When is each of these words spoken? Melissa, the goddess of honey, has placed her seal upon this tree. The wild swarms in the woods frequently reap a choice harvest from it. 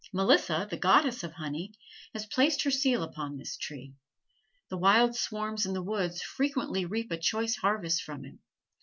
Melissa, 0.11 0.65
the 0.67 0.77
goddess 0.79 1.23
of 1.23 1.33
honey, 1.33 1.75
has 2.13 2.25
placed 2.25 2.63
her 2.63 2.71
seal 2.71 3.03
upon 3.03 3.37
this 3.37 3.55
tree. 3.55 3.93
The 4.69 4.77
wild 4.79 5.15
swarms 5.15 5.63
in 5.67 5.73
the 5.73 5.83
woods 5.83 6.23
frequently 6.23 6.85
reap 6.85 7.11
a 7.11 7.17
choice 7.17 7.57
harvest 7.57 8.01
from 8.01 8.25
it. 8.25 8.39